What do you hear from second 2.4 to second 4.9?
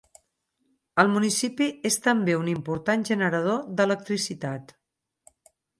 important generador d'electricitat.